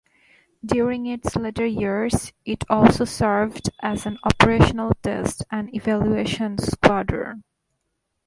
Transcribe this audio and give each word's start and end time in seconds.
During 0.65 1.05
its 1.05 1.35
later 1.35 1.63
years 1.67 2.33
it 2.43 2.63
also 2.71 3.05
served 3.05 3.69
as 3.83 4.07
an 4.07 4.17
operational 4.23 4.93
test 5.03 5.43
and 5.51 5.71
evaluation 5.75 6.57
squadron. 6.57 7.43